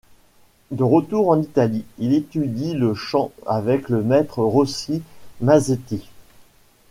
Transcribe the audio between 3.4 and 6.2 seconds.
avec le maître Rossi-Masetti.